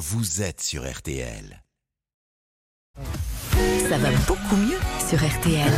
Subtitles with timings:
[0.00, 1.62] vous êtes sur RTL.
[3.90, 5.72] Ça va beaucoup mieux sur RTL.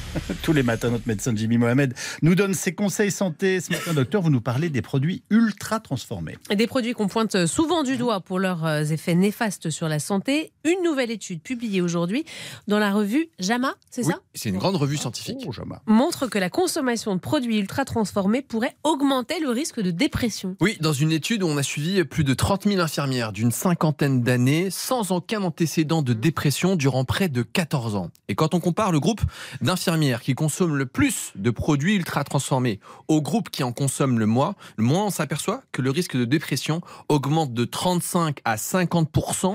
[0.42, 1.92] Tous les matins, notre médecin Jimmy Mohamed
[2.22, 3.60] nous donne ses conseils santé.
[3.60, 6.38] Ce matin, docteur, vous nous parlez des produits ultra transformés.
[6.50, 10.52] Des produits qu'on pointe souvent du doigt pour leurs euh, effets néfastes sur la santé.
[10.66, 12.24] Une nouvelle étude publiée aujourd'hui
[12.66, 14.18] dans la revue JAMA, c'est Oui, ça?
[14.34, 15.44] c'est une grande revue scientifique.
[15.46, 15.80] Oh, Jama.
[15.86, 20.56] montre que la consommation de produits ultra transformés pourrait augmenter le risque de dépression.
[20.60, 24.22] Oui, dans une étude où on a suivi plus de 30 000 infirmières d'une cinquantaine
[24.22, 28.10] d'années sans aucun antécédent de dépression durant près de 14 ans.
[28.26, 29.20] Et quand on compare le groupe
[29.60, 34.26] d'infirmières qui consomment le plus de produits ultra transformés au groupe qui en consomme le
[34.26, 39.08] moins, le moins on s'aperçoit que le risque de dépression augmente de 35 à 50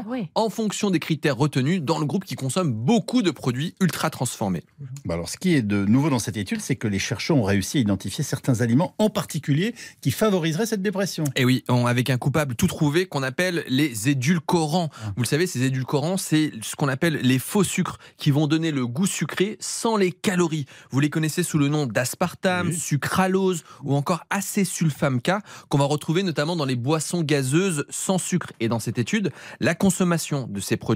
[0.07, 0.29] Oui.
[0.35, 4.63] en fonction des critères retenus dans le groupe qui consomme beaucoup de produits ultra transformés.
[5.03, 7.43] Bah alors, ce qui est de nouveau dans cette étude, c'est que les chercheurs ont
[7.43, 11.25] réussi à identifier certains aliments en particulier qui favoriseraient cette dépression.
[11.35, 14.89] Et oui, on- avec un coupable tout trouvé qu'on appelle les édulcorants.
[15.03, 15.11] Ah.
[15.17, 18.71] Vous le savez, ces édulcorants, c'est ce qu'on appelle les faux sucres qui vont donner
[18.71, 20.67] le goût sucré sans les calories.
[20.91, 22.77] Vous les connaissez sous le nom d'aspartame, Oui.
[22.77, 25.31] sucralose ou encore acésulfame K
[25.69, 28.51] qu'on va retrouver notamment dans les boissons gazeuses sans sucre.
[28.59, 30.90] Et dans cette étude, la consommation de ces produits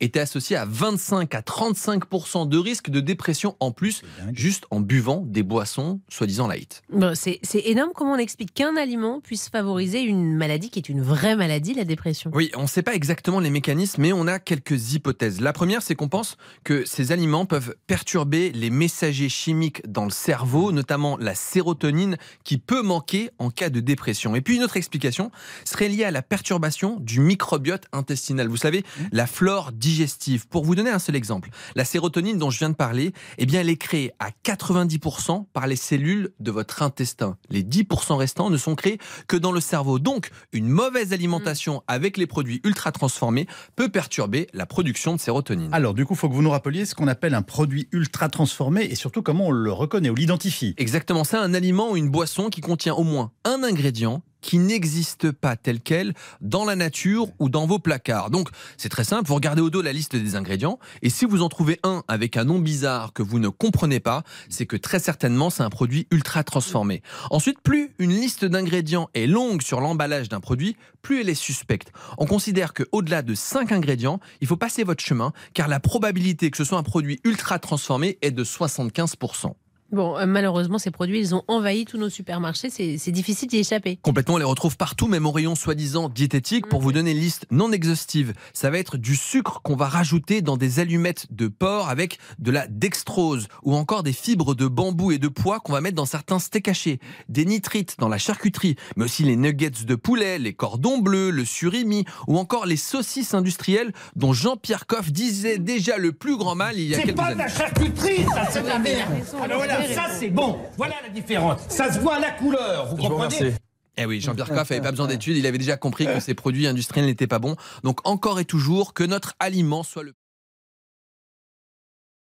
[0.00, 5.22] était associée à 25 à 35 de risque de dépression en plus juste en buvant
[5.26, 6.82] des boissons soi-disant light.
[6.90, 10.88] Bon, c'est c'est énorme comment on explique qu'un aliment puisse favoriser une maladie qui est
[10.88, 12.30] une vraie maladie, la dépression.
[12.34, 15.40] Oui, on ne sait pas exactement les mécanismes, mais on a quelques hypothèses.
[15.40, 20.10] La première, c'est qu'on pense que ces aliments peuvent perturber les messagers chimiques dans le
[20.10, 24.34] cerveau, notamment la sérotonine, qui peut manquer en cas de dépression.
[24.34, 25.30] Et puis une autre explication
[25.64, 28.48] serait liée à la perturbation du microbiote intestinal.
[28.48, 30.46] Vous savez, la flore digestive.
[30.46, 33.62] Pour vous donner un seul exemple, la sérotonine dont je viens de parler, eh bien,
[33.62, 37.36] elle est créée à 90% par les cellules de votre intestin.
[37.50, 39.98] Les 10% restants ne sont créés que dans le cerveau.
[39.98, 45.68] Donc, une mauvaise alimentation avec les produits ultra transformés peut perturber la production de sérotonine.
[45.72, 48.28] Alors, du coup, il faut que vous nous rappeliez ce qu'on appelle un produit ultra
[48.28, 50.74] transformé et surtout comment on le reconnaît ou l'identifie.
[50.76, 55.32] Exactement ça, un aliment ou une boisson qui contient au moins un ingrédient qui n'existe
[55.32, 56.12] pas tel quel
[56.42, 58.28] dans la nature ou dans vos placards.
[58.28, 61.40] Donc c'est très simple, vous regardez au dos la liste des ingrédients et si vous
[61.40, 64.98] en trouvez un avec un nom bizarre que vous ne comprenez pas, c'est que très
[64.98, 67.02] certainement c'est un produit ultra transformé.
[67.30, 71.90] Ensuite, plus une liste d'ingrédients est longue sur l'emballage d'un produit, plus elle est suspecte.
[72.18, 76.50] On considère que au-delà de 5 ingrédients, il faut passer votre chemin car la probabilité
[76.50, 79.54] que ce soit un produit ultra transformé est de 75%.
[79.94, 82.68] Bon, euh, malheureusement, ces produits, ils ont envahi tous nos supermarchés.
[82.70, 83.98] C'est c'est difficile d'y échapper.
[84.02, 86.68] Complètement, on les retrouve partout, même au rayon soi-disant diététique.
[86.68, 90.42] Pour vous donner une liste non exhaustive, ça va être du sucre qu'on va rajouter
[90.42, 95.12] dans des allumettes de porc avec de la dextrose ou encore des fibres de bambou
[95.12, 98.76] et de pois qu'on va mettre dans certains steaks hachés, des nitrites dans la charcuterie,
[98.96, 103.34] mais aussi les nuggets de poulet, les cordons bleus, le surimi ou encore les saucisses
[103.34, 107.16] industrielles dont Jean-Pierre Coff disait déjà le plus grand mal il y a C'est quelques
[107.16, 107.42] pas de années.
[107.44, 109.10] la charcuterie, ça, c'est de la merde.
[109.42, 109.83] Alors il a voilà.
[109.92, 110.58] Ça c'est bon.
[110.76, 111.60] Voilà la différence.
[111.68, 113.54] Ça se voit à la couleur, vous comprenez
[113.96, 116.66] Eh oui, Jean-Pierre Coff n'avait pas besoin d'études, il avait déjà compris que ces produits
[116.66, 117.56] industriels n'étaient pas bons.
[117.82, 120.14] Donc encore et toujours, que notre aliment soit le